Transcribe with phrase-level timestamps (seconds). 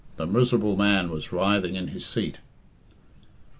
[0.17, 2.39] The miserable man was writhing in his seat.